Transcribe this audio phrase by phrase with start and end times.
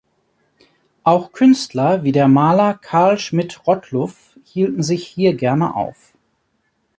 [1.03, 6.17] Auch Künstler wie der Maler Karl Schmidt-Rottluff hielten sich hier gerne auf.